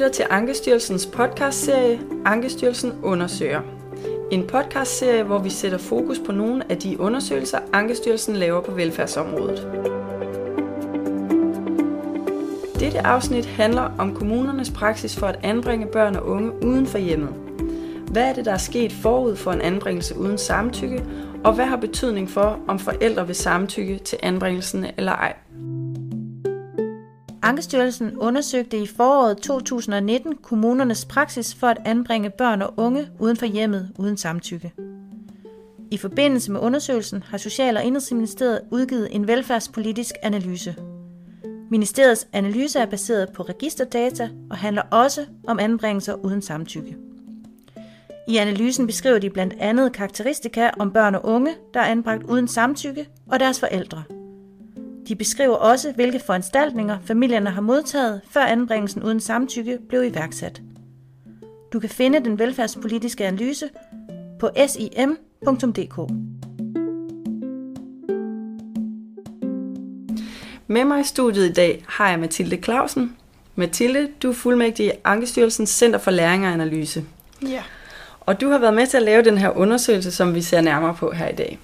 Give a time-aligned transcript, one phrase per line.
[0.00, 3.60] lytter til Ankestyrelsens podcastserie Ankestyrelsen undersøger.
[4.30, 9.68] En podcastserie, hvor vi sætter fokus på nogle af de undersøgelser, Ankestyrelsen laver på velfærdsområdet.
[12.78, 17.34] Dette afsnit handler om kommunernes praksis for at anbringe børn og unge uden for hjemmet.
[18.10, 21.04] Hvad er det, der er sket forud for en anbringelse uden samtykke,
[21.44, 25.34] og hvad har betydning for, om forældre vil samtykke til anbringelsen eller ej?
[27.42, 33.46] Ankestyrelsen undersøgte i foråret 2019 kommunernes praksis for at anbringe børn og unge uden for
[33.46, 34.72] hjemmet uden samtykke.
[35.90, 40.76] I forbindelse med undersøgelsen har Social- og Indrigsministeriet udgivet en velfærdspolitisk analyse.
[41.70, 46.96] Ministeriets analyse er baseret på registerdata og handler også om anbringelser uden samtykke.
[48.28, 52.48] I analysen beskriver de blandt andet karakteristika om børn og unge, der er anbragt uden
[52.48, 54.02] samtykke, og deres forældre–
[55.10, 60.62] de beskriver også, hvilke foranstaltninger familierne har modtaget, før anbringelsen uden samtykke blev iværksat.
[61.72, 63.68] Du kan finde den velfærdspolitiske analyse
[64.40, 65.96] på sim.dk.
[70.66, 73.16] Med mig i studiet i dag har jeg Mathilde Clausen.
[73.54, 77.04] Mathilde, du er fuldmægtig i Ankestyrelsens Center for Læring og Analyse.
[77.42, 77.62] Ja.
[78.20, 80.94] Og du har været med til at lave den her undersøgelse, som vi ser nærmere
[80.94, 81.58] på her i dag.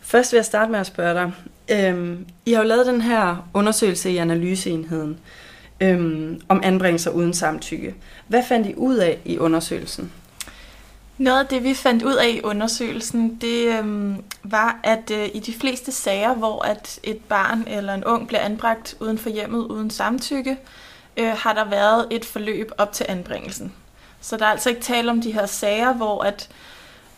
[0.00, 1.32] Først vil jeg starte med at spørge dig,
[1.70, 5.18] Øhm, I har jo lavet den her undersøgelse i analyseenheden
[5.80, 7.94] øhm, om anbringelser uden samtykke.
[8.28, 10.12] Hvad fandt I ud af i undersøgelsen?
[11.18, 15.38] Noget af det, vi fandt ud af i undersøgelsen, det øhm, var, at øh, i
[15.38, 19.66] de fleste sager, hvor at et barn eller en ung bliver anbragt uden for hjemmet
[19.66, 20.56] uden samtykke,
[21.16, 23.72] øh, har der været et forløb op til anbringelsen.
[24.20, 26.48] Så der er altså ikke tale om de her sager, hvor at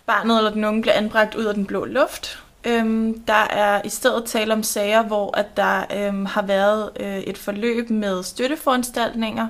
[0.06, 3.88] barnet eller den unge bliver anbragt ud af den blå luft, Øhm, der er i
[3.88, 9.48] stedet tale om sager, hvor at der øhm, har været øh, et forløb med støtteforanstaltninger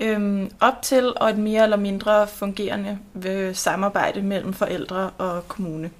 [0.00, 5.90] øhm, op til og et mere eller mindre fungerende øh, samarbejde mellem forældre og kommune.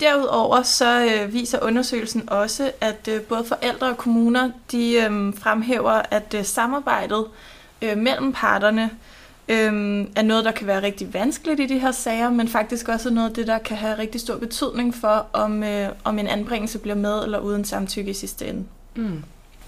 [0.00, 6.02] Derudover så øh, viser undersøgelsen også, at øh, både forældre og kommuner de øh, fremhæver,
[6.10, 7.26] at øh, samarbejdet
[7.82, 8.90] øh, mellem parterne
[9.48, 13.10] øhm, er noget, der kan være rigtig vanskeligt i de her sager, men faktisk også
[13.10, 16.78] noget af det, der kan have rigtig stor betydning for, om, øh, om en anbringelse
[16.78, 18.64] bliver med eller uden samtykke i sidste ende.
[18.96, 19.22] Mm.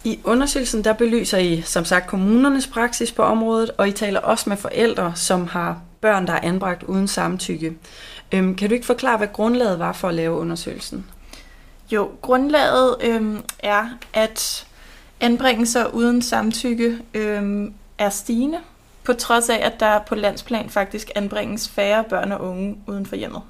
[0.05, 4.49] I undersøgelsen der belyser I som sagt kommunernes praksis på området, og I taler også
[4.49, 7.77] med forældre, som har børn, der er anbragt uden samtykke.
[8.33, 11.07] Øhm, kan du ikke forklare, hvad grundlaget var for at lave undersøgelsen?
[11.91, 14.67] Jo, grundlaget øhm, er, at
[15.21, 18.59] anbringelser uden samtykke øhm, er stigende
[19.05, 23.17] på trods af, at der på landsplan faktisk anbringes færre børn og unge uden for
[23.17, 23.43] hjemmet.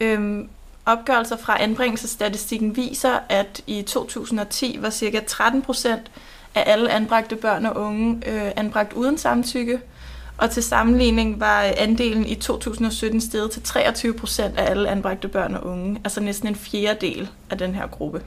[0.00, 0.48] Øhm,
[0.86, 5.20] opgørelser fra anbringelsesstatistikken viser, at i 2010 var ca.
[5.26, 6.10] 13 procent
[6.54, 9.80] af alle anbragte børn og unge øh, anbragt uden samtykke,
[10.38, 15.54] og til sammenligning var andelen i 2017 steget til 23 procent af alle anbragte børn
[15.54, 18.22] og unge, altså næsten en fjerdedel af den her gruppe.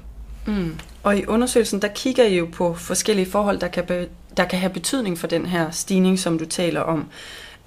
[0.45, 0.79] Mm.
[1.03, 4.73] Og i undersøgelsen, der kigger I jo på forskellige forhold, der kan, der kan have
[4.73, 7.07] betydning for den her stigning, som du taler om.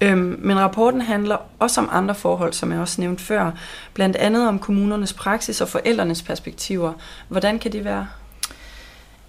[0.01, 3.51] Øhm, men rapporten handler også om andre forhold, som jeg også nævnte før.
[3.93, 6.93] Blandt andet om kommunernes praksis og forældrenes perspektiver.
[7.27, 8.07] Hvordan kan det være?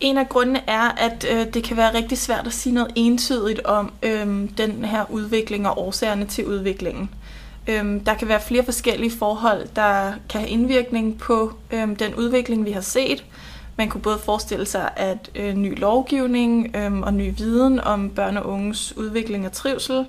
[0.00, 3.64] En af grundene er, at øh, det kan være rigtig svært at sige noget entydigt
[3.64, 7.10] om øh, den her udvikling og årsagerne til udviklingen.
[7.69, 12.64] Øh, der kan være flere forskellige forhold, der kan have indvirkning på øh, den udvikling,
[12.64, 13.25] vi har set.
[13.76, 18.36] Man kunne både forestille sig, at øh, ny lovgivning øh, og ny viden om børn
[18.36, 20.06] og unges udvikling og trivsel,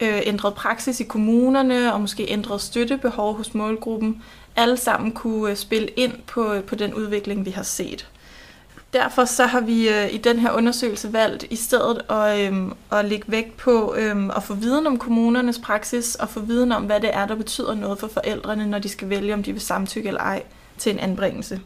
[0.00, 4.22] øh, ændret praksis i kommunerne og måske ændret støttebehov hos målgruppen,
[4.56, 8.08] alle sammen kunne øh, spille ind på, øh, på den udvikling, vi har set.
[8.92, 12.58] Derfor så har vi øh, i den her undersøgelse valgt i stedet at, øh,
[12.92, 16.82] at lægge vægt på øh, at få viden om kommunernes praksis og få viden om,
[16.82, 19.60] hvad det er, der betyder noget for forældrene, når de skal vælge, om de vil
[19.60, 20.42] samtykke eller ej
[20.78, 21.60] til en anbringelse.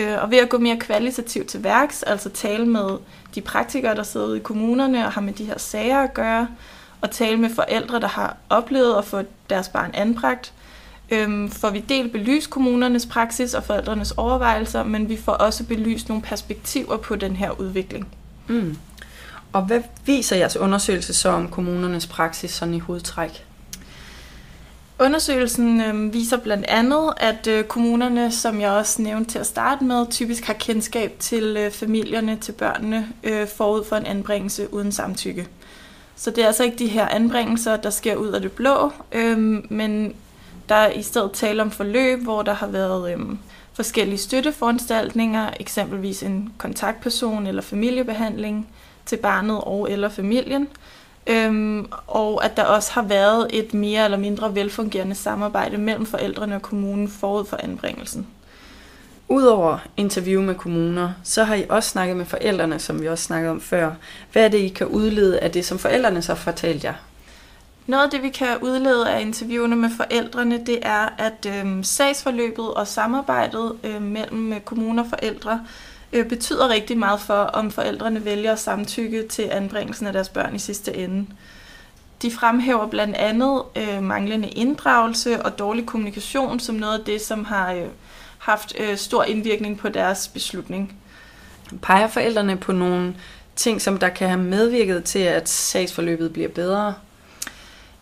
[0.00, 2.98] Øh, og ved at gå mere kvalitativt til værks, altså tale med
[3.34, 6.48] de praktikere, der sidder ude i kommunerne og har med de her sager at gøre,
[7.00, 10.52] og tale med forældre, der har oplevet at få deres barn anbragt,
[11.10, 16.08] øhm, får vi delt belyst kommunernes praksis og forældrenes overvejelser, men vi får også belyst
[16.08, 18.08] nogle perspektiver på den her udvikling.
[18.48, 18.76] Mm.
[19.52, 23.44] Og hvad viser jeres undersøgelse så om kommunernes praksis sådan i hovedtræk?
[25.00, 29.84] Undersøgelsen øh, viser blandt andet, at øh, kommunerne, som jeg også nævnte til at starte
[29.84, 34.92] med, typisk har kendskab til øh, familierne, til børnene, øh, forud for en anbringelse uden
[34.92, 35.46] samtykke.
[36.16, 39.38] Så det er altså ikke de her anbringelser, der sker ud af det blå, øh,
[39.72, 40.14] men
[40.68, 43.18] der er i stedet tale om forløb, hvor der har været øh,
[43.72, 48.68] forskellige støtteforanstaltninger, eksempelvis en kontaktperson eller familiebehandling
[49.06, 50.68] til barnet og eller familien,
[51.26, 56.54] Øhm, og at der også har været et mere eller mindre velfungerende samarbejde mellem forældrene
[56.54, 58.26] og kommunen forud for anbringelsen.
[59.28, 63.50] Udover interview med kommuner, så har I også snakket med forældrene, som vi også snakkede
[63.50, 63.92] om før.
[64.32, 66.94] Hvad er det, I kan udlede af det, som forældrene så fortalt jer?
[67.86, 72.74] Noget af det, vi kan udlede af interviewene med forældrene, det er, at øh, sagsforløbet
[72.74, 75.60] og samarbejdet øh, mellem kommuner og forældre
[76.12, 80.54] øh, betyder rigtig meget for, om forældrene vælger at samtykke til anbringelsen af deres børn
[80.54, 81.26] i sidste ende.
[82.22, 87.44] De fremhæver blandt andet øh, manglende inddragelse og dårlig kommunikation som noget af det, som
[87.44, 87.86] har øh,
[88.38, 90.96] haft øh, stor indvirkning på deres beslutning.
[91.82, 93.14] Peger forældrene på nogle
[93.56, 96.94] ting, som der kan have medvirket til, at sagsforløbet bliver bedre?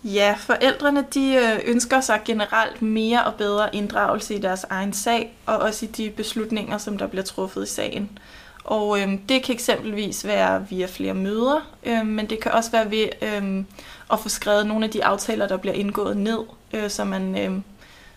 [0.05, 5.37] Ja, forældrene de øh, ønsker sig generelt mere og bedre inddragelse i deres egen sag,
[5.47, 8.19] og også i de beslutninger, som der bliver truffet i sagen.
[8.65, 12.91] Og øh, det kan eksempelvis være via flere møder, øh, men det kan også være
[12.91, 13.65] ved øh,
[14.13, 16.39] at få skrevet nogle af de aftaler, der bliver indgået ned,
[16.73, 17.61] øh, så, man, øh,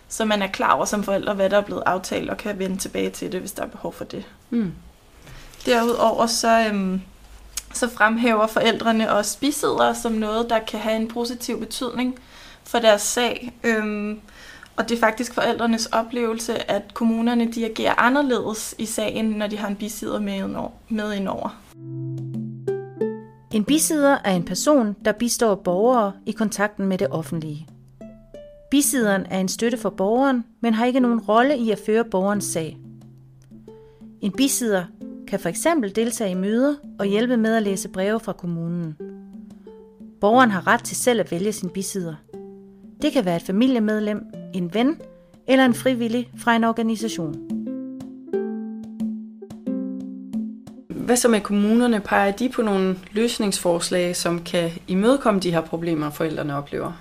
[0.08, 2.76] så man er klar over som forældre, hvad der er blevet aftalt, og kan vende
[2.76, 4.24] tilbage til det, hvis der er behov for det.
[4.50, 4.72] Mm.
[5.66, 6.70] Derudover så...
[6.72, 7.00] Øh,
[7.82, 12.18] så fremhæver forældrene også bisidder som noget, der kan have en positiv betydning
[12.64, 13.52] for deres sag.
[13.64, 14.20] Øhm,
[14.76, 19.58] og det er faktisk forældrenes oplevelse, at kommunerne de agerer anderledes i sagen, når de
[19.58, 20.20] har en bisidder
[20.88, 21.60] med indover.
[23.52, 27.68] En bisidder er en person, der bistår borgere i kontakten med det offentlige.
[28.70, 32.44] Bisidderen er en støtte for borgeren, men har ikke nogen rolle i at føre borgerens
[32.44, 32.78] sag.
[34.20, 34.84] En bisidder
[35.32, 38.96] kan for eksempel deltage i møder og hjælpe med at læse breve fra kommunen.
[40.20, 42.14] Borgeren har ret til selv at vælge sin bisidder.
[43.02, 44.24] Det kan være et familiemedlem,
[44.54, 44.96] en ven
[45.48, 47.34] eller en frivillig fra en organisation.
[50.88, 52.00] Hvad så med kommunerne?
[52.00, 56.92] Peger de på nogle løsningsforslag, som kan imødekomme de her problemer, forældrene oplever?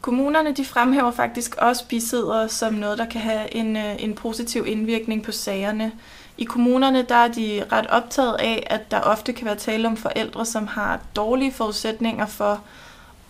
[0.00, 4.64] Kommunerne de fremhæver faktisk også bisidder som noget, der kan have en, øh, en positiv
[4.66, 5.92] indvirkning på sagerne.
[6.38, 9.96] I kommunerne der er de ret optaget af, at der ofte kan være tale om
[9.96, 12.60] forældre, som har dårlige forudsætninger for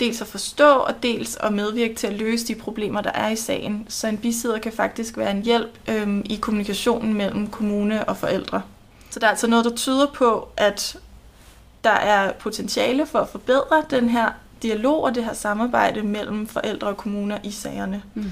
[0.01, 3.37] dels at forstå og dels at medvirke til at løse de problemer, der er i
[3.37, 3.87] sagen.
[3.89, 8.63] Så en bisidder kan faktisk være en hjælp øhm, i kommunikationen mellem kommune og forældre.
[9.11, 10.99] Så der er altså noget, der tyder på, at
[11.85, 14.31] der er potentiale for at forbedre den her
[14.63, 18.03] dialog og det her samarbejde mellem forældre og kommuner i sagerne.
[18.15, 18.31] Mm.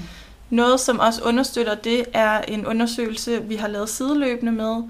[0.49, 4.83] Noget, som også understøtter det, er en undersøgelse, vi har lavet sideløbende med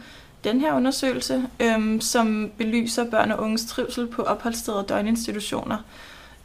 [0.43, 5.77] den her undersøgelse, øhm, som belyser børn og unges trivsel på opholdssteder og døgninstitutioner.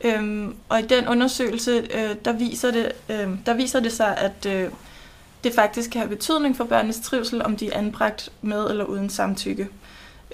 [0.05, 4.47] Øhm, og i den undersøgelse, øh, der, viser det, øh, der viser det sig, at
[4.47, 4.71] øh,
[5.45, 9.11] det faktisk kan have betydning for børnenes trivsel, om de er anbragt med eller uden
[9.11, 9.69] samtykke.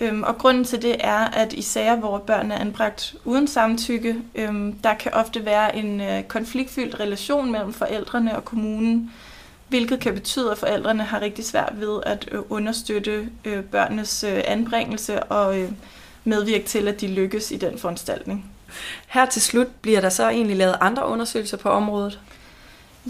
[0.00, 4.16] Øhm, og grunden til det er, at i sager, hvor børn er anbragt uden samtykke,
[4.34, 9.10] øhm, der kan ofte være en øh, konfliktfyldt relation mellem forældrene og kommunen,
[9.68, 14.42] hvilket kan betyde, at forældrene har rigtig svært ved at øh, understøtte øh, børnenes øh,
[14.46, 15.70] anbringelse og øh,
[16.24, 18.50] medvirke til, at de lykkes i den foranstaltning.
[19.06, 22.20] Her til slut bliver der så egentlig lavet andre undersøgelser på området?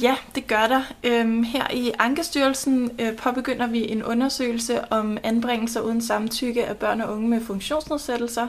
[0.03, 0.83] Ja, det gør der.
[1.05, 7.01] Øhm, her i Ankestyrelsen øh, påbegynder vi en undersøgelse om anbringelser uden samtykke af børn
[7.01, 8.49] og unge med funktionsnedsættelser,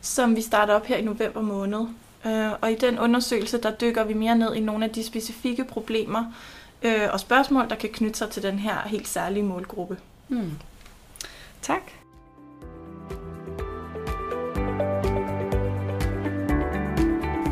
[0.00, 1.80] som vi starter op her i november måned.
[2.26, 5.64] Øh, og i den undersøgelse, der dykker vi mere ned i nogle af de specifikke
[5.64, 6.24] problemer
[6.82, 9.96] øh, og spørgsmål, der kan knytte sig til den her helt særlige målgruppe.
[10.28, 10.50] Hmm.
[11.62, 11.82] Tak.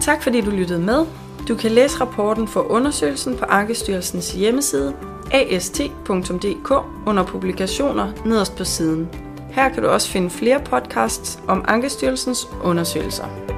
[0.01, 1.24] Tak fordi du lyttede med.
[1.49, 4.95] Du kan læse rapporten for undersøgelsen på Ankestyrelsens hjemmeside
[5.33, 6.71] ast.dk
[7.07, 9.09] under publikationer nederst på siden.
[9.51, 13.54] Her kan du også finde flere podcasts om Ankestyrelsens undersøgelser.